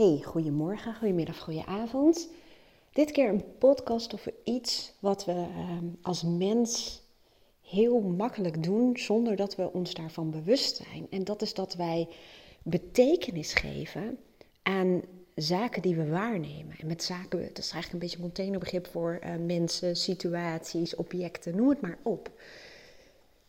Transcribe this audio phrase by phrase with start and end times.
[0.00, 2.28] Hey, goedemorgen, goedemiddag, goedenavond.
[2.92, 7.02] Dit keer een podcast over iets wat we ehm, als mens
[7.62, 11.06] heel makkelijk doen zonder dat we ons daarvan bewust zijn.
[11.10, 12.08] En dat is dat wij
[12.62, 14.18] betekenis geven
[14.62, 15.02] aan
[15.34, 16.76] zaken die we waarnemen.
[16.78, 21.56] En met zaken, dat is eigenlijk een beetje een containerbegrip voor uh, mensen, situaties, objecten,
[21.56, 22.30] noem het maar op.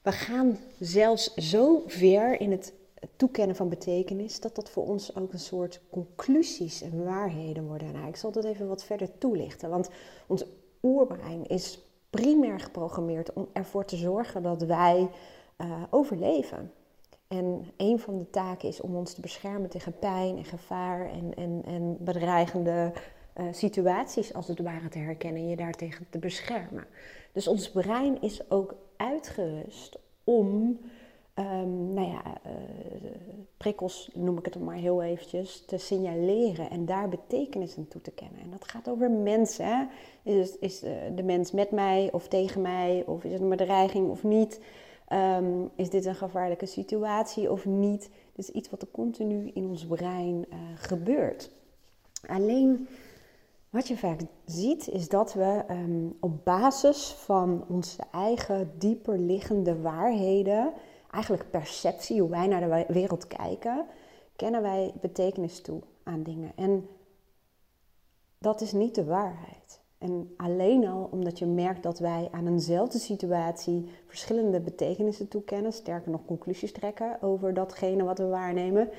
[0.02, 2.74] We gaan zelfs zo ver in het
[3.16, 7.92] toekennen van betekenis, dat dat voor ons ook een soort conclusies en waarheden worden.
[7.92, 9.90] Nou, ik zal dat even wat verder toelichten, want
[10.28, 10.46] ons
[10.82, 11.80] oerbrein is
[12.10, 15.10] primair geprogrammeerd om ervoor te zorgen dat wij
[15.58, 16.72] uh, overleven.
[17.28, 21.34] En een van de taken is om ons te beschermen tegen pijn en gevaar en,
[21.34, 22.94] en, en bedreigende
[23.38, 26.86] uh, situaties als het ware te herkennen en je daartegen te beschermen.
[27.32, 30.80] Dus ons brein is ook uitgerust om
[31.42, 32.52] um, nou ja, uh,
[33.58, 38.12] prikkels, noem ik het maar heel eventjes, te signaleren en daar betekenis aan toe te
[38.12, 38.42] kennen.
[38.42, 39.90] En dat gaat over mensen.
[40.24, 43.04] Is, is uh, de mens met mij of tegen mij?
[43.06, 44.60] Of is het een bedreiging of niet?
[45.14, 48.10] Um, is dit een gevaarlijke situatie of niet?
[48.36, 51.52] Is iets wat er continu in ons brein uh, gebeurt.
[52.28, 52.88] Alleen
[53.70, 59.82] wat je vaak ziet is dat we um, op basis van onze eigen dieper liggende
[59.82, 60.74] waarheden
[61.12, 63.86] eigenlijk perceptie, hoe wij naar de wereld kijken,
[64.36, 66.52] kennen wij betekenis toe aan dingen.
[66.56, 66.88] En
[68.38, 69.82] dat is niet de waarheid.
[69.98, 76.12] En alleen al omdat je merkt dat wij aan eenzelfde situatie verschillende betekenissen toekennen, sterker
[76.12, 78.90] nog conclusies trekken over datgene wat we waarnemen.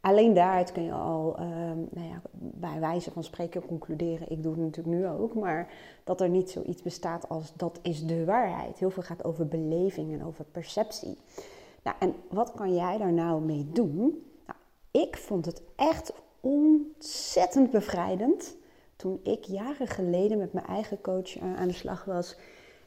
[0.00, 1.46] Alleen daaruit kun je al, uh,
[1.90, 5.72] nou ja, bij wijze van spreken concluderen, ik doe het natuurlijk nu ook, maar
[6.04, 8.78] dat er niet zoiets bestaat als dat is de waarheid.
[8.78, 11.18] Heel veel gaat over beleving en over perceptie.
[11.82, 14.26] Nou, en wat kan jij daar nou mee doen?
[14.46, 14.58] Nou,
[14.90, 18.56] ik vond het echt ontzettend bevrijdend
[18.96, 22.36] toen ik jaren geleden met mijn eigen coach eh, aan de slag was.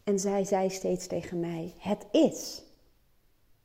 [0.04, 2.64] En zij zei steeds tegen mij: Het is.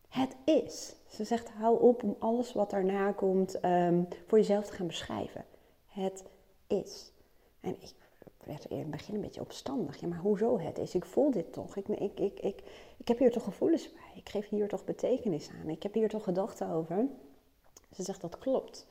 [0.09, 0.94] Het is.
[1.06, 5.44] Ze zegt: hou op om alles wat daarna komt um, voor jezelf te gaan beschrijven.
[5.87, 6.25] Het
[6.66, 7.12] is.
[7.60, 7.94] En ik
[8.45, 10.01] werd in het begin een beetje opstandig.
[10.01, 10.95] Ja, maar hoezo het is?
[10.95, 11.77] Ik voel dit toch?
[11.77, 12.62] Ik, ik, ik, ik,
[12.97, 14.12] ik heb hier toch gevoelens bij?
[14.15, 15.69] Ik geef hier toch betekenis aan?
[15.69, 17.06] Ik heb hier toch gedachten over?
[17.93, 18.87] Ze zegt dat klopt.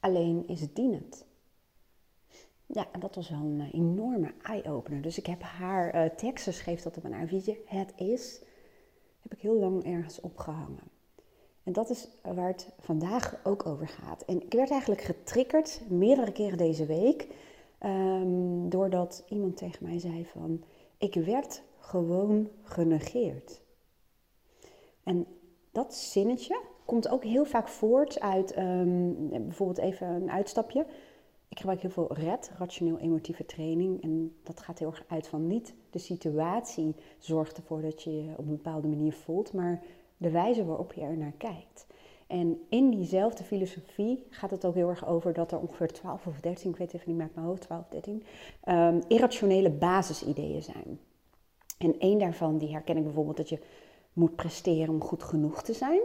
[0.00, 1.24] Alleen is het dienend.
[2.66, 5.02] Ja, en dat was wel een eh, enorme eye-opener.
[5.02, 7.26] Dus ik heb haar uh, teksten, schreef dat op een a
[7.64, 8.40] Het is,
[9.20, 10.90] heb ik heel lang ergens opgehangen.
[11.62, 14.22] En dat is waar het vandaag ook over gaat.
[14.24, 17.26] En ik werd eigenlijk getriggerd meerdere keren deze week
[17.84, 20.62] Um, doordat iemand tegen mij zei van,
[20.98, 23.60] ik werd gewoon genegeerd.
[25.02, 25.26] En
[25.70, 30.86] dat zinnetje komt ook heel vaak voort uit, um, bijvoorbeeld even een uitstapje.
[31.48, 34.02] Ik gebruik heel veel RED, rationeel-emotieve training.
[34.02, 38.30] En dat gaat heel erg uit van niet de situatie zorgt ervoor dat je je
[38.30, 39.82] op een bepaalde manier voelt, maar
[40.16, 41.86] de wijze waarop je er naar kijkt.
[42.30, 46.40] En in diezelfde filosofie gaat het ook heel erg over dat er ongeveer 12 of
[46.40, 48.22] 13, ik weet even niet meer uit mijn hoofd, 12 of 13,
[48.68, 50.98] um, irrationele basisideeën zijn.
[51.78, 53.58] En één daarvan, die herken ik bijvoorbeeld dat je
[54.12, 56.00] moet presteren om goed genoeg te zijn.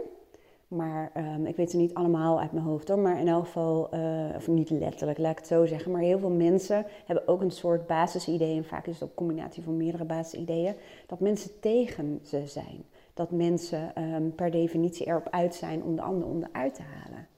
[0.68, 2.98] Maar um, ik weet ze niet allemaal uit mijn hoofd hoor.
[2.98, 5.92] Maar in elk geval, uh, of niet letterlijk, laat ik het zo zeggen.
[5.92, 8.56] Maar heel veel mensen hebben ook een soort basisideeën.
[8.56, 10.74] En vaak is het ook een combinatie van meerdere basisideeën.
[11.06, 12.84] Dat mensen tegen ze zijn
[13.16, 17.28] dat mensen um, per definitie erop uit zijn om de ander onderuit te halen.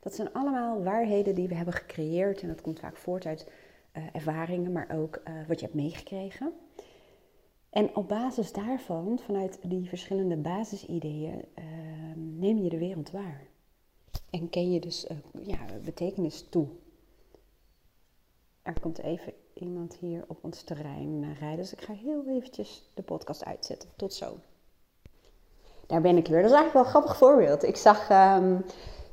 [0.00, 3.50] Dat zijn allemaal waarheden die we hebben gecreëerd en dat komt vaak voort uit
[3.96, 6.52] uh, ervaringen, maar ook uh, wat je hebt meegekregen.
[7.70, 11.64] En op basis daarvan, vanuit die verschillende basisideeën, uh,
[12.14, 13.46] neem je de wereld waar.
[14.30, 16.68] En ken je dus eh, ja, betekenis toe.
[18.62, 23.02] Er komt even iemand hier op ons terrein rijden, dus ik ga heel eventjes de
[23.02, 23.88] podcast uitzetten.
[23.96, 24.38] Tot zo
[25.86, 26.42] daar ben ik weer.
[26.42, 27.62] Dat is eigenlijk wel een grappig voorbeeld.
[27.62, 28.64] Ik zag um,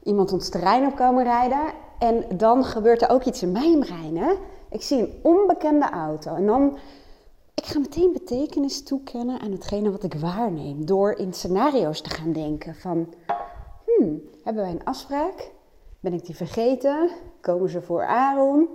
[0.03, 1.73] iemand ons terrein op komen rijden.
[1.99, 4.17] En dan gebeurt er ook iets in mijn brein.
[4.17, 4.33] Hè?
[4.69, 6.35] Ik zie een onbekende auto.
[6.35, 6.77] En dan,
[7.53, 10.85] ik ga meteen betekenis toekennen aan hetgene wat ik waarneem.
[10.85, 13.13] Door in scenario's te gaan denken van...
[13.85, 15.51] Hmm, hebben wij een afspraak?
[15.99, 17.09] Ben ik die vergeten?
[17.41, 18.69] Komen ze voor Aaron?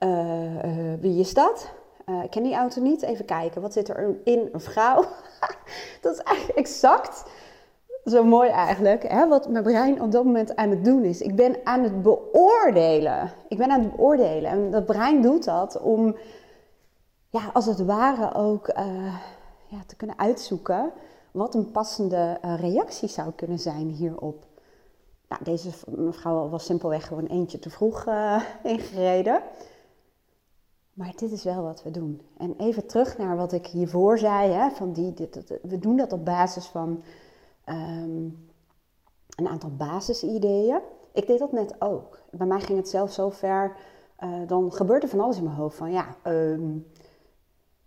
[0.00, 1.70] Uh, uh, wie is dat?
[2.10, 3.02] Uh, ik ken die auto niet.
[3.02, 4.48] Even kijken, wat zit er in?
[4.52, 5.04] Een vrouw?
[6.02, 7.24] dat is eigenlijk exact
[8.06, 11.20] zo mooi eigenlijk, hè, wat mijn brein op dat moment aan het doen is.
[11.20, 13.32] Ik ben aan het beoordelen.
[13.48, 14.50] Ik ben aan het beoordelen.
[14.50, 16.16] En dat brein doet dat om,
[17.30, 19.14] ja, als het ware ook uh,
[19.66, 20.92] ja, te kunnen uitzoeken
[21.30, 24.44] wat een passende uh, reactie zou kunnen zijn hierop.
[25.28, 29.42] Nou, deze mevrouw was simpelweg gewoon eentje te vroeg uh, ingereden.
[30.96, 32.20] Maar dit is wel wat we doen.
[32.36, 34.52] En even terug naar wat ik hiervoor zei.
[34.52, 37.02] Hè, van die, dit, we doen dat op basis van
[37.64, 38.24] ehm,
[39.36, 40.80] een aantal basisideeën.
[41.12, 42.20] Ik deed dat net ook.
[42.30, 43.76] Bij mij ging het zelf zo ver.
[44.20, 45.76] Uh, dan gebeurde van alles in mijn hoofd.
[45.76, 46.86] Van ja, um,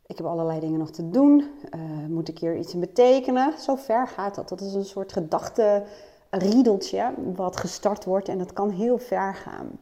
[0.06, 1.52] ik heb allerlei dingen nog te doen.
[1.76, 3.60] Uh, moet ik hier iets in betekenen?
[3.60, 4.50] Zo ver gaat dat.
[4.50, 5.84] Dat is een soort gedachte
[6.30, 9.80] riedeltje wat gestart wordt en dat kan heel ver gaan.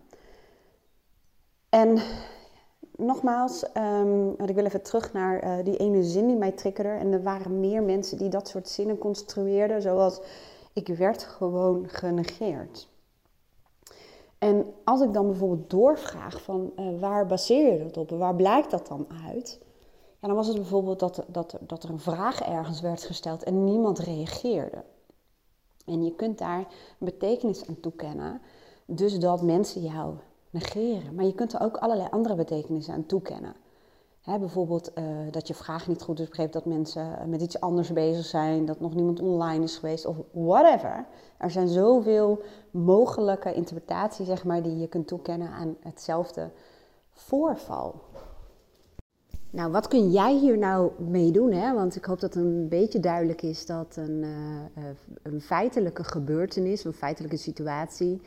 [1.70, 2.00] En
[2.98, 6.90] nogmaals, um, ik wil even terug naar uh, die ene zin die mij triggerde.
[6.90, 10.20] En er waren meer mensen die dat soort zinnen construeerden, zoals
[10.74, 12.90] ik werd gewoon genegeerd.
[14.38, 18.36] En als ik dan bijvoorbeeld doorvraag van uh, waar baseer je dat op en waar
[18.36, 19.60] blijkt dat dan uit?
[20.20, 23.64] Ja, dan was het bijvoorbeeld dat, dat, dat er een vraag ergens werd gesteld en
[23.64, 24.84] niemand reageerde.
[25.86, 26.68] En je kunt daar
[26.98, 28.42] betekenis aan toekennen,
[28.86, 30.16] dus dat mensen jou
[30.50, 31.16] negeren.
[31.16, 33.56] Maar je kunt er ook allerlei andere betekenissen aan toekennen.
[34.24, 38.26] bijvoorbeeld uh, dat je vraag niet goed is begrepen, dat mensen met iets anders bezig
[38.26, 41.06] zijn, dat nog niemand online is geweest of whatever.
[41.38, 42.42] Er zijn zoveel
[42.72, 46.52] mogelijke interpretaties zeg maar, die je kunt toekennen aan hetzelfde
[47.12, 48.02] voorval.
[49.50, 51.52] Nou, wat kun jij hier nou mee doen?
[51.52, 51.74] Hè?
[51.74, 54.86] Want ik hoop dat het een beetje duidelijk is dat een, uh,
[55.24, 58.22] een feitelijke gebeurtenis, een feitelijke situatie,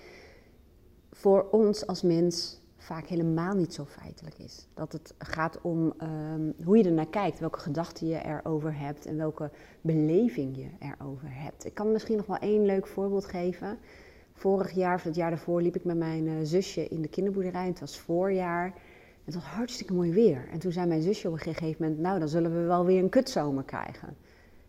[1.13, 4.67] voor ons als mens vaak helemaal niet zo feitelijk is.
[4.75, 9.07] Dat het gaat om um, hoe je er naar kijkt, welke gedachten je erover hebt
[9.07, 11.65] en welke beleving je erover hebt.
[11.65, 13.79] Ik kan misschien nog wel één leuk voorbeeld geven.
[14.33, 17.67] Vorig jaar of het jaar daarvoor liep ik met mijn uh, zusje in de kinderboerderij.
[17.67, 18.75] Het was voorjaar.
[19.25, 20.49] Het was hartstikke mooi weer.
[20.53, 23.03] En toen zei mijn zusje op een gegeven moment, nou dan zullen we wel weer
[23.03, 24.17] een kutzomer krijgen.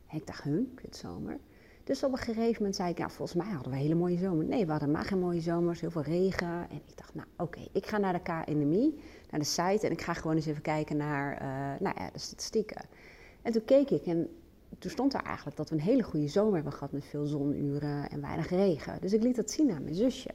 [0.08, 1.38] En ik dacht, huh, kutzomer?
[1.84, 4.18] Dus op een gegeven moment zei ik, ja, volgens mij hadden we een hele mooie
[4.18, 4.46] zomer.
[4.46, 6.70] Nee, we hadden maar geen mooie zomers, heel veel regen.
[6.70, 10.02] En ik dacht, nou oké, ik ga naar de KNMI, naar de site en ik
[10.02, 12.82] ga gewoon eens even kijken naar uh, nou ja, de statistieken.
[13.42, 14.30] En toen keek ik en
[14.80, 18.10] toen stond er eigenlijk dat we een hele goede zomer hebben gehad met veel zonuren
[18.10, 19.02] en weinig regen.
[19.02, 20.30] Dus ik liet dat zien aan mijn zusje.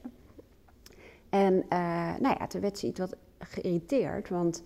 [1.28, 4.62] En uh, nou ja, toen werd ze iets wat geïrriteerd, want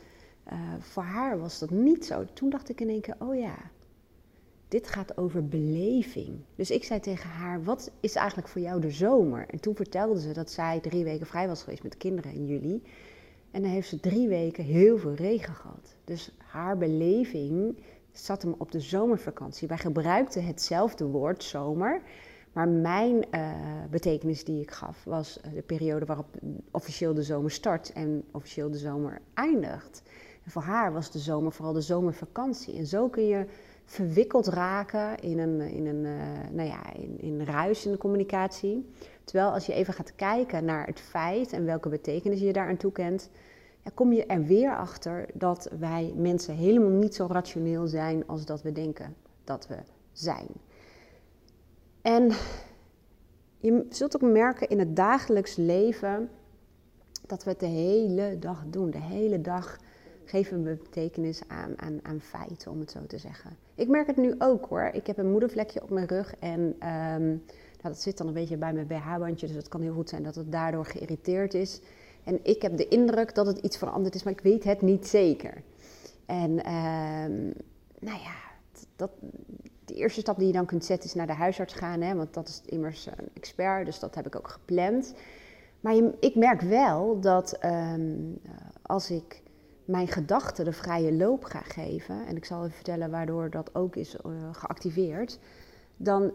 [0.53, 2.25] uh, voor haar was dat niet zo.
[2.33, 3.55] Toen dacht ik in één keer, oh ja,
[4.71, 6.39] dit gaat over beleving.
[6.55, 9.47] Dus ik zei tegen haar, wat is eigenlijk voor jou de zomer?
[9.49, 12.83] En toen vertelde ze dat zij drie weken vrij was geweest met kinderen in juli.
[13.51, 15.97] En dan heeft ze drie weken heel veel regen gehad.
[16.05, 17.77] Dus haar beleving
[18.13, 19.69] zat hem op de zomervakantie.
[19.69, 22.03] Wij gebruikten hetzelfde woord zomer,
[22.53, 23.51] maar mijn uh,
[23.91, 26.27] betekenis die ik gaf was eh, de periode waarop
[26.71, 30.03] officieel de zomer start en officieel de zomer eindigt.
[30.45, 32.77] En voor haar was de zomer vooral de zomervakantie.
[32.77, 33.47] En zo kun je
[33.91, 38.91] verwikkeld raken in een, in een uh, nou ja, in, in ruis in de communicatie.
[39.25, 43.31] Terwijl als je even gaat kijken naar het feit en welke betekenis je daaraan toekent,
[43.85, 48.45] ja, kom je er weer achter dat wij mensen helemaal niet zo rationeel zijn als
[48.45, 49.77] dat we denken dat we
[50.13, 50.47] zijn.
[52.03, 52.31] En
[53.59, 56.31] je zult ook merken in het dagelijks leven
[57.27, 58.91] dat we het de hele dag doen.
[58.91, 59.79] De hele dag
[60.31, 63.57] geven we betekenis aan, aan, aan feiten, om het zo te zeggen.
[63.75, 64.91] Ik merk het nu ook hoor.
[64.93, 67.43] Ik heb een moedervlekje op mijn rug en um,
[67.83, 70.23] nou, dat zit dan een beetje bij mijn BH-bandje, dus het kan heel goed zijn
[70.23, 71.81] dat het daardoor geïrriteerd is.
[72.25, 75.07] En ik heb de indruk dat het iets veranderd is, maar ik weet het niet
[75.07, 75.63] zeker.
[76.27, 77.53] En um,
[77.99, 78.37] nou ja,
[78.97, 79.11] dat,
[79.85, 82.35] de eerste stap die je dan kunt zetten is naar de huisarts gaan, hè, want
[82.35, 85.15] dat is immers een expert, dus dat heb ik ook gepland.
[85.81, 88.41] Maar je, ik merk wel dat um,
[88.83, 89.43] als ik
[89.91, 93.97] mijn gedachten de vrije loop ga geven, en ik zal even vertellen waardoor dat ook
[93.97, 95.39] is uh, geactiveerd,
[95.97, 96.33] dan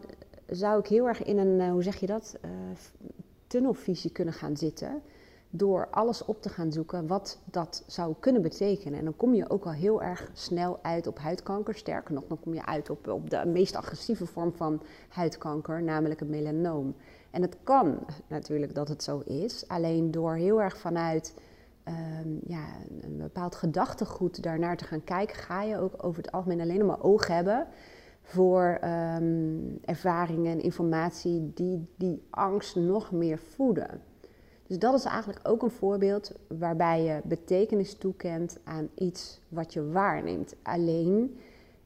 [0.49, 2.51] zou ik heel erg in een, uh, hoe zeg je dat, uh,
[3.47, 5.01] tunnelvisie kunnen gaan zitten.
[5.49, 8.99] Door alles op te gaan zoeken wat dat zou kunnen betekenen.
[8.99, 11.75] En dan kom je ook al heel erg snel uit op huidkanker.
[11.75, 16.19] Sterker nog, dan kom je uit op, op de meest agressieve vorm van huidkanker, namelijk
[16.19, 16.95] het melanoom.
[17.31, 19.67] En het kan natuurlijk dat het zo is.
[19.67, 21.33] Alleen door heel erg vanuit
[21.87, 22.65] um, ja,
[23.01, 27.03] een bepaald gedachtegoed daarnaar te gaan kijken, ga je ook over het algemeen alleen maar
[27.03, 27.67] oog hebben
[28.21, 34.01] voor um, ervaringen en informatie die die angst nog meer voeden.
[34.67, 39.91] Dus dat is eigenlijk ook een voorbeeld waarbij je betekenis toekent aan iets wat je
[39.91, 40.55] waarneemt.
[40.63, 41.37] Alleen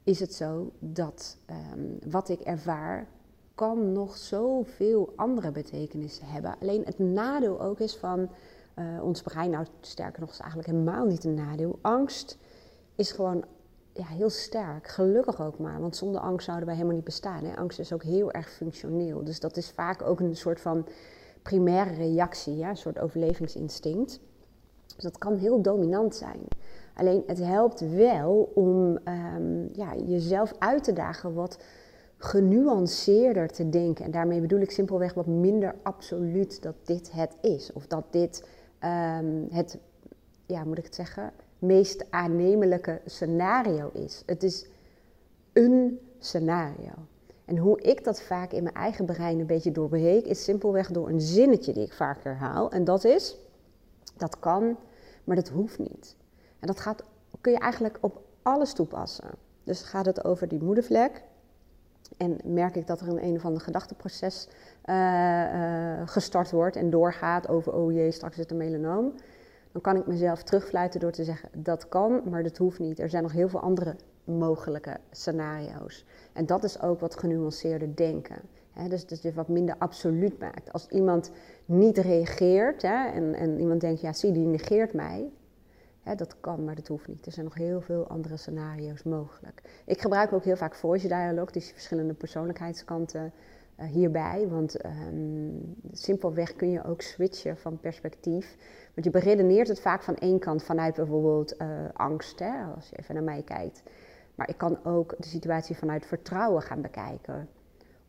[0.04, 1.36] is het zo dat
[1.74, 3.06] um, wat ik ervaar
[3.54, 6.56] kan nog zoveel andere betekenissen hebben.
[6.60, 8.28] Alleen het nadeel ook is van
[8.80, 11.78] uh, ons brein, nou sterker nog, is eigenlijk helemaal niet een nadeel.
[11.80, 12.38] Angst
[12.94, 13.44] is gewoon
[13.92, 17.44] ja, heel sterk, gelukkig ook maar, want zonder angst zouden wij helemaal niet bestaan.
[17.44, 17.56] Hè?
[17.56, 20.86] Angst is ook heel erg functioneel, dus dat is vaak ook een soort van
[21.42, 24.20] primaire reactie, ja, een soort overlevingsinstinct.
[24.94, 26.40] Dus dat kan heel dominant zijn.
[26.94, 31.58] Alleen het helpt wel om ehm, ja, jezelf uit te dagen wat
[32.16, 34.04] genuanceerder te denken.
[34.04, 37.72] En daarmee bedoel ik simpelweg wat minder absoluut dat dit het is.
[37.72, 38.44] Of dat dit
[38.84, 39.78] um, het,
[40.46, 44.22] ja, moet ik het zeggen, meest aannemelijke scenario is.
[44.26, 44.66] Het is
[45.52, 46.92] een scenario.
[47.44, 51.08] En hoe ik dat vaak in mijn eigen brein een beetje doorbreek, is simpelweg door
[51.08, 52.70] een zinnetje die ik vaak herhaal.
[52.70, 53.36] En dat is,
[54.16, 54.76] dat kan,
[55.24, 56.16] maar dat hoeft niet.
[56.58, 57.04] En dat gaat,
[57.40, 59.30] kun je eigenlijk op alles toepassen.
[59.64, 61.22] Dus gaat het over die moedervlek.
[62.16, 64.48] En merk ik dat er een een of ander gedachteproces
[66.04, 69.12] gestart wordt en doorgaat over, oh jee, straks is het een melanoom.
[69.72, 72.98] Dan kan ik mezelf terugfluiten door te zeggen, dat kan, maar dat hoeft niet.
[72.98, 76.04] Er zijn nog heel veel andere mogelijke scenario's.
[76.32, 78.40] En dat is ook wat genuanceerder denken.
[78.88, 80.72] Dus dat je wat minder absoluut maakt.
[80.72, 81.30] Als iemand
[81.64, 85.30] niet reageert en, en iemand denkt, ja zie, die negeert mij.
[86.16, 87.26] dat kan, maar dat hoeft niet.
[87.26, 89.62] Er zijn nog heel veel andere scenario's mogelijk.
[89.84, 93.32] Ik gebruik ook heel vaak voice dialogue, dus verschillende persoonlijkheidskanten
[93.86, 94.48] hierbij.
[94.48, 98.56] Want um, simpelweg kun je ook switchen van perspectief.
[98.94, 102.98] Want je beredeneert het vaak van één kant vanuit bijvoorbeeld uh, angst, hè, als je
[102.98, 103.82] even naar mij kijkt.
[104.34, 107.48] Maar ik kan ook de situatie vanuit vertrouwen gaan bekijken.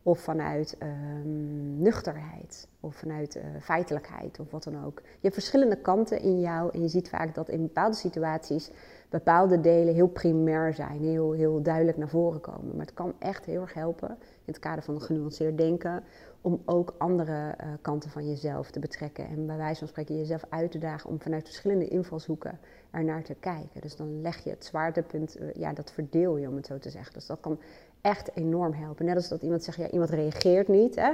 [0.02, 2.68] Of vanuit um, nuchterheid.
[2.80, 5.00] Of vanuit uh, feitelijkheid of wat dan ook.
[5.04, 6.70] Je hebt verschillende kanten in jou.
[6.72, 8.70] En je ziet vaak dat in bepaalde situaties
[9.08, 11.00] bepaalde delen heel primair zijn.
[11.00, 12.76] Heel, heel duidelijk naar voren komen.
[12.76, 16.04] Maar het kan echt heel erg helpen in het kader van genuanceerd denken.
[16.40, 19.26] Om ook andere uh, kanten van jezelf te betrekken.
[19.26, 22.58] En bij wijze van spreken jezelf uit te dagen om vanuit verschillende invalshoeken
[22.90, 23.80] er naar te kijken.
[23.80, 26.90] Dus dan leg je het zwaartepunt, uh, ja, dat verdeel je om het zo te
[26.90, 27.12] zeggen.
[27.12, 27.58] Dus dat kan
[28.00, 29.04] echt enorm helpen.
[29.04, 31.12] Net als dat iemand zegt, ja, iemand reageert niet, hè?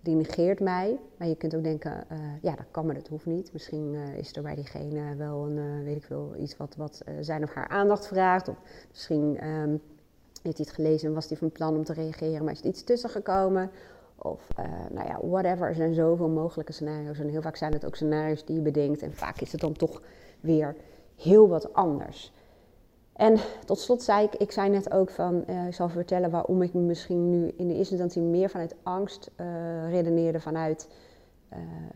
[0.00, 0.98] die negeert mij.
[1.16, 3.52] Maar je kunt ook denken, uh, ja, dat kan, maar dat hoeft niet.
[3.52, 7.52] Misschien is er bij diegene wel een, weet ik veel, iets wat, wat zijn of
[7.52, 8.48] haar aandacht vraagt.
[8.48, 8.56] Of
[8.90, 9.80] misschien um,
[10.42, 12.66] heeft hij het gelezen en was hij van plan om te reageren, maar is er
[12.66, 13.70] iets tussen gekomen.
[14.18, 14.48] Of
[14.90, 15.68] nou ja, whatever.
[15.68, 17.18] Er zijn zoveel mogelijke scenario's.
[17.18, 19.02] En heel vaak zijn het ook scenario's die je bedenkt.
[19.02, 20.02] En vaak is het dan toch
[20.40, 20.76] weer
[21.16, 22.32] heel wat anders.
[23.12, 26.62] En tot slot zei ik, ik zei net ook van, uh, ik zal vertellen waarom
[26.62, 30.88] ik misschien nu in de eerste instantie meer vanuit angst uh, redeneerde vanuit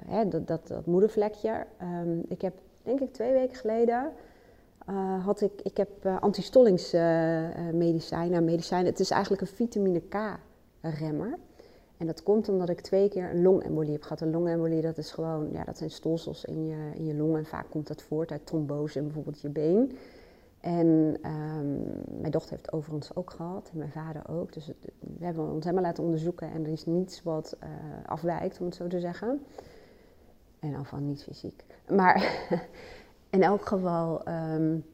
[0.07, 1.67] hè, dat, dat, moedervlekje.
[1.83, 4.13] Um, ik heb, denk ik twee weken geleden,
[5.25, 8.31] had ik, ik heb antistollingsmedicijnen.
[8.31, 11.39] Nou, medicijn, het is eigenlijk een vitamine K-remmer.
[11.97, 14.21] En dat komt omdat ik twee keer een longembolie heb gehad.
[14.21, 17.39] Een longembolie, dat is gewoon, ja, dat zijn stolsels in je, in je longen.
[17.39, 19.99] En vaak komt dat voort uit trombose in bijvoorbeeld je been.
[20.61, 20.87] En
[21.25, 21.83] um,
[22.21, 24.53] mijn dochter heeft het overigens ook gehad, en mijn vader ook.
[24.53, 24.71] Dus
[25.19, 27.69] we hebben ons helemaal laten onderzoeken en er is niets wat uh,
[28.07, 29.45] afwijkt, om het zo te zeggen.
[30.59, 31.65] En al van niet fysiek.
[31.89, 32.49] Maar
[33.37, 34.85] in elk geval, um,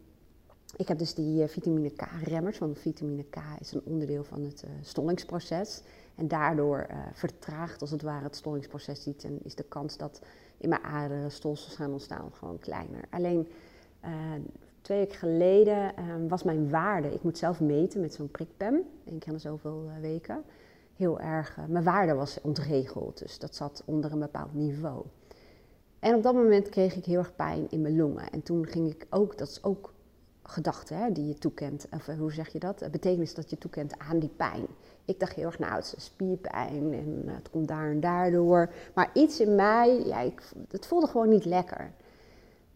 [0.77, 4.63] ik heb dus die uh, vitamine K-remmers, want vitamine K is een onderdeel van het
[4.65, 5.83] uh, stollingsproces.
[6.15, 10.21] En daardoor vertraagt als het ware het stollingsproces iets en is de kans dat
[10.59, 13.05] in mijn aderen stolsels gaan ontstaan gewoon kleiner.
[13.11, 13.49] Alleen
[14.81, 19.19] twee weken geleden um, was mijn waarde, ik moet zelf meten met zo'n prikpen, één
[19.19, 20.43] keer in zoveel uh, weken,
[20.97, 25.05] heel erg, uh, mijn waarde was ontregeld, dus dat zat onder een bepaald niveau.
[26.03, 28.31] En op dat moment kreeg ik heel erg pijn in mijn longen.
[28.31, 29.93] En toen ging ik ook, dat is ook
[30.43, 32.89] gedachte hè, die je toekent, of eh, hoe zeg je dat?
[32.91, 34.67] Betekenis dat je toekent aan die pijn.
[35.05, 38.73] Ik dacht heel erg, nou, het is spierpijn en uh, het komt daar en daardoor.
[38.95, 41.93] Maar iets in mij, ja, ik, het voelde gewoon niet lekker.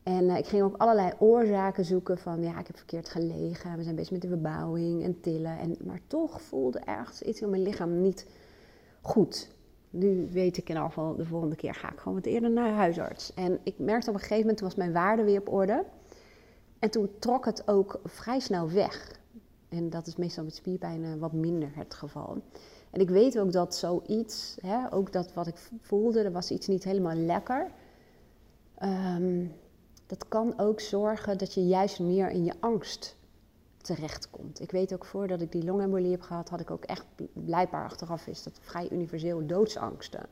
[0.02, 3.82] En uh, ik ging ook allerlei oorzaken zoeken van, ja, ik heb verkeerd gelegen, we
[3.82, 5.58] zijn bezig met de bebouwing en tillen.
[5.58, 8.26] En, maar toch voelde ergens iets in mijn lichaam niet
[9.00, 9.54] goed.
[9.90, 12.72] Nu weet ik in ieder geval, de volgende keer ga ik gewoon wat eerder naar
[12.72, 13.34] huisarts.
[13.34, 15.84] En ik merkte op een gegeven moment, toen was mijn waarde weer op orde.
[16.78, 19.20] En toen trok het ook vrij snel weg.
[19.68, 22.42] En dat is meestal met spierpijn wat minder het geval.
[22.90, 26.66] En ik weet ook dat zoiets, hè, ook dat wat ik voelde, er was iets
[26.66, 27.70] niet helemaal lekker.
[28.82, 29.52] Um,
[30.06, 33.16] dat kan ook zorgen dat je juist meer in je angst
[33.86, 34.60] terechtkomt.
[34.60, 38.26] Ik weet ook voordat ik die longembolie heb gehad, had ik ook echt blijkbaar achteraf
[38.26, 40.26] is dat vrij universeel doodsangsten.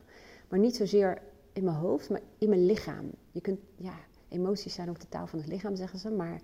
[0.49, 1.21] Maar niet zozeer
[1.53, 3.11] in mijn hoofd, maar in mijn lichaam.
[3.31, 3.93] Je kunt, ja,
[4.29, 6.35] emoties zijn ook de taal van het lichaam, zeggen ze, maar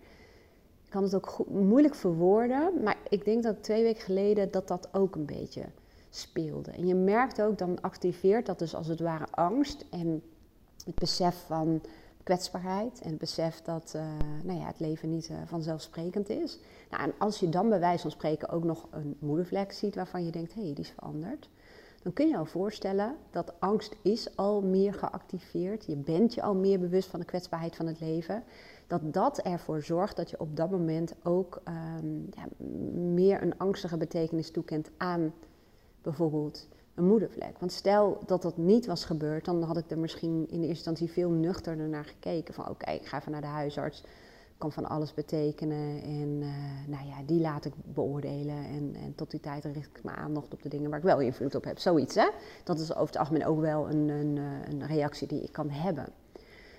[0.83, 2.83] ik kan het ook moeilijk verwoorden.
[2.83, 5.65] Maar ik denk dat twee weken geleden dat dat ook een beetje
[6.09, 6.71] speelde.
[6.71, 10.23] En je merkt ook, dan activeert dat dus als het ware angst en
[10.85, 11.81] het besef van
[12.23, 14.01] kwetsbaarheid en het besef dat uh,
[14.43, 16.59] nou ja, het leven niet uh, vanzelfsprekend is.
[16.89, 20.25] Nou, en als je dan bij wijze van spreken ook nog een moedervlek ziet waarvan
[20.25, 21.49] je denkt, hé, hey, die is veranderd.
[22.03, 25.85] dan kun je je voorstellen dat angst is al meer geactiveerd.
[25.85, 28.43] Je bent je al meer bewust van de kwetsbaarheid van het leven.
[28.87, 33.97] Dat dat ervoor zorgt dat je op dat moment ook ehm, ja, meer een angstige
[33.97, 35.33] betekenis toekent aan
[36.01, 37.59] bijvoorbeeld een moedervlek.
[37.59, 41.11] Want stel dat dat niet was gebeurd, dan had ik er misschien in eerste instantie
[41.11, 42.53] veel nuchterder naar gekeken.
[42.53, 44.03] Van oké, ik ga even naar de huisarts
[44.61, 46.01] kan van alles betekenen.
[46.03, 46.47] En uh,
[46.87, 48.55] nou ja, die laat ik beoordelen.
[48.55, 51.19] En, en, tot die tijd richt ik mijn aandacht op de dingen waar ik wel
[51.19, 51.79] invloed op heb.
[51.79, 52.29] Zoiets, hè?
[52.63, 55.69] Dat is over het algemeen ook wel een, een, eh, een reactie die ik kan
[55.69, 56.07] hebben.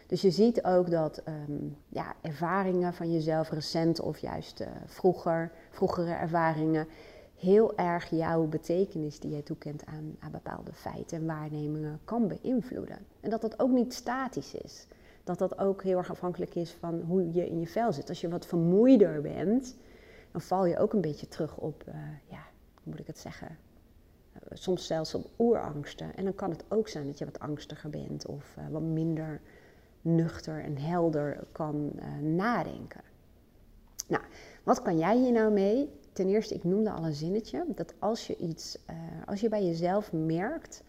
[0.07, 5.53] Dus je ziet ook dat um, ja, ervaringen van jezelf, recent of juist uh, vroeger,
[5.71, 6.87] vroegere ervaringen,
[7.43, 12.99] heel erg jouw betekenis die je toekent aan, aan bepaalde feiten en waarnemingen kan beïnvloeden.
[13.21, 14.87] En dat dat ook niet statisch is
[15.25, 18.09] dat dat ook heel erg afhankelijk is van hoe je in je vel zit.
[18.09, 19.77] Als je wat vermoeider bent,
[20.31, 21.95] dan val je ook een beetje terug op, uh,
[22.29, 22.43] ja,
[22.75, 23.49] hoe moet ik het zeggen?
[24.35, 26.17] Uh, soms zelfs op oerangsten.
[26.17, 29.41] En dan kan het ook zijn dat je wat angstiger bent of uh, wat minder
[30.01, 33.01] nuchter en helder kan nadenken.
[34.09, 34.23] Nou,
[34.63, 36.01] wat kan jij hier nou mee?
[36.13, 38.79] Ten eerste, ik noemde al een zinnetje, dat als je iets,
[39.27, 40.83] als je bij jezelf merkt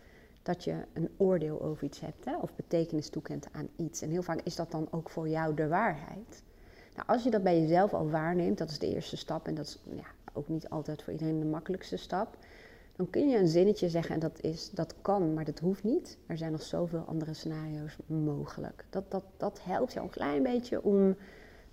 [0.44, 4.02] dat je een oordeel over iets hebt hè, of betekenis toekent aan iets.
[4.02, 6.44] En heel vaak is dat dan ook voor jou de waarheid.
[6.96, 9.66] Nou, als je dat bij jezelf al waarneemt, dat is de eerste stap en dat
[9.66, 12.38] is ja, ook niet altijd voor iedereen de makkelijkste stap.
[12.96, 16.18] Dan kun je een zinnetje zeggen en dat, is, dat kan, maar dat hoeft niet.
[16.28, 18.86] Er zijn nog zoveel andere scenario's mogelijk.
[18.90, 21.16] Dat, dat, dat helpt jou een klein beetje om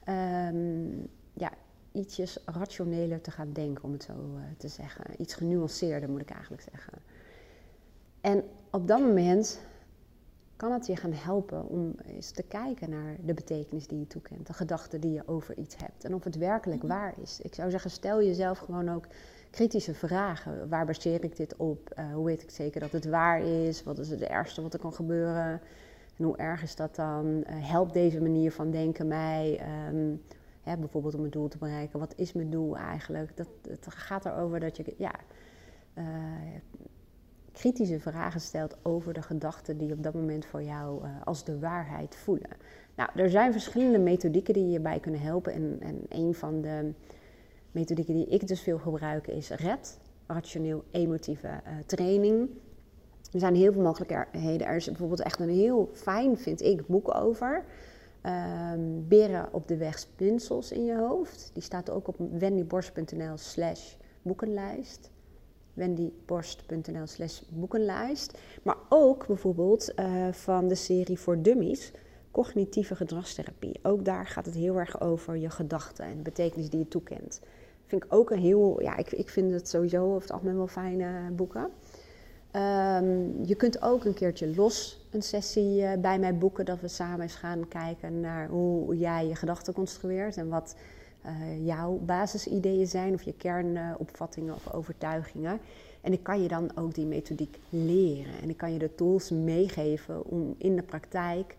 [0.08, 1.52] um, ja,
[1.92, 5.04] ietsjes rationeler te gaan denken, om het zo uh, te zeggen.
[5.18, 6.98] Iets genuanceerder moet ik eigenlijk zeggen.
[8.20, 9.60] En op dat moment
[10.56, 14.46] kan het je gaan helpen om eens te kijken naar de betekenis die je toekent,
[14.46, 16.92] de gedachten die je over iets hebt en of het werkelijk mhm.
[16.92, 17.40] waar is.
[17.42, 19.06] Ik zou zeggen, stel jezelf gewoon ook
[19.50, 20.68] kritische vragen.
[20.68, 21.94] Waar baseer ik dit op?
[21.98, 23.82] Uh, hoe weet ik zeker dat het waar is?
[23.82, 25.60] Wat is het ergste wat er kan gebeuren?
[26.16, 27.26] En hoe erg is dat dan?
[27.26, 29.60] Uh, helpt deze manier van denken mij?
[29.88, 30.22] Um,
[30.62, 31.98] hè, bijvoorbeeld om een doel te bereiken.
[31.98, 33.36] Wat is mijn doel eigenlijk?
[33.36, 35.14] Dat, het gaat erover dat je ja,
[35.94, 36.04] uh,
[37.52, 41.58] kritische vragen stelt over de gedachten die op dat moment voor jou uh, als de
[41.58, 42.50] waarheid voelen.
[42.96, 45.52] Nou, er zijn verschillende methodieken die je bij kunnen helpen.
[45.52, 46.92] En, en een van de
[47.72, 52.48] methodieken die ik dus veel gebruik is RED, rationeel emotieve uh, training.
[53.32, 54.66] Er zijn heel veel mogelijkheden.
[54.66, 57.64] Er is bijvoorbeeld echt een heel fijn, vind ik, boek over.
[58.26, 61.50] Um, Beren op de weg spinsels in je hoofd.
[61.52, 65.10] Die staat ook op wendyborst.nl slash boekenlijst
[65.80, 68.38] wendyborst.nl slash boekenlijst.
[68.62, 71.92] Maar ook bijvoorbeeld uh, van de serie voor dummies,
[72.30, 73.78] cognitieve gedragstherapie.
[73.82, 77.40] Ook daar gaat het heel erg over je gedachten en de betekenis die je toekent.
[77.86, 80.66] Vind ik ook een heel, ja, ik, ik vind het sowieso over het algemeen wel
[80.66, 81.70] fijne boeken.
[82.56, 86.88] Um, je kunt ook een keertje los een sessie uh, bij mij boeken, dat we
[86.88, 90.76] samen eens gaan kijken naar hoe jij je gedachten construeert en wat
[91.26, 95.58] uh, jouw basisideeën zijn of je kernopvattingen of overtuigingen.
[96.00, 98.32] En ik kan je dan ook die methodiek leren.
[98.42, 101.56] En ik kan je de tools meegeven om in de praktijk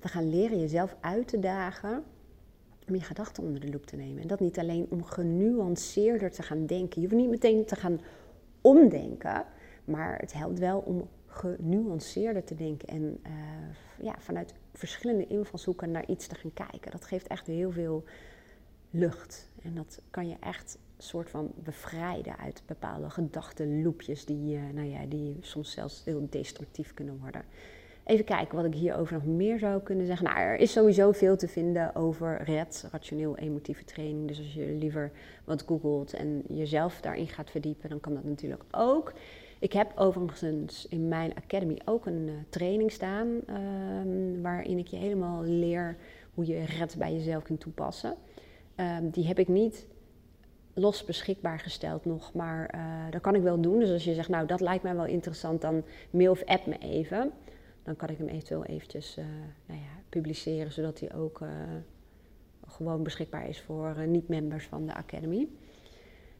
[0.00, 2.02] te gaan leren jezelf uit te dagen
[2.88, 4.22] om je gedachten onder de loep te nemen.
[4.22, 7.00] En dat niet alleen om genuanceerder te gaan denken.
[7.00, 8.00] Je hoeft niet meteen te gaan
[8.60, 9.44] omdenken,
[9.88, 13.32] maar het helpt wel om genuanceerder te denken en uh,
[14.06, 16.90] ja, vanuit verschillende invalshoeken naar iets te gaan kijken.
[16.90, 18.04] Dat geeft echt heel veel
[18.90, 19.50] lucht.
[19.62, 25.06] En dat kan je echt soort van bevrijden uit bepaalde gedachtenloopjes die, uh, nou ja,
[25.06, 27.42] die soms zelfs heel destructief kunnen worden.
[28.04, 30.26] Even kijken wat ik hierover nog meer zou kunnen zeggen.
[30.26, 34.28] Nou, er is sowieso veel te vinden over RED, rationeel emotieve training.
[34.28, 35.10] Dus als je liever
[35.44, 39.12] wat googelt en jezelf daarin gaat verdiepen, dan kan dat natuurlijk ook.
[39.60, 44.96] Ik heb overigens in mijn academy ook een uh, training staan, um, waarin ik je
[44.96, 45.96] helemaal leer
[46.34, 48.14] hoe je RED bij jezelf kunt toepassen.
[48.76, 49.86] Um, die heb ik niet
[50.74, 53.78] los beschikbaar gesteld nog, maar uh, dat kan ik wel doen.
[53.78, 56.78] Dus als je zegt, nou dat lijkt mij wel interessant, dan mail of app me
[56.78, 57.32] even.
[57.82, 59.24] Dan kan ik hem eventueel eventjes uh,
[59.66, 61.42] nou ja, publiceren, zodat hij ook
[62.66, 65.48] gewoon beschikbaar is voor niet-members van de Academy.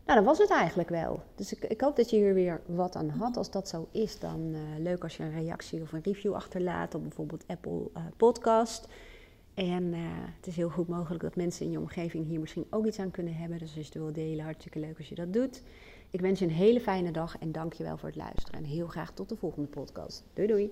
[0.09, 1.23] Nou, dat was het eigenlijk wel.
[1.35, 3.37] Dus ik, ik, hoop dat je hier weer wat aan had.
[3.37, 6.95] Als dat zo is, dan uh, leuk als je een reactie of een review achterlaat
[6.95, 8.89] op bijvoorbeeld Apple uh, Podcast.
[9.55, 9.99] En uh,
[10.37, 13.11] het is heel goed mogelijk dat mensen in je omgeving hier misschien ook iets aan
[13.11, 13.59] kunnen hebben.
[13.59, 15.63] Dus als je het wil delen, hartstikke leuk als je dat doet.
[16.11, 18.59] Ik wens je een hele fijne dag en dank je wel voor het luisteren.
[18.59, 20.25] En heel graag tot de volgende podcast.
[20.35, 20.71] Doei doei!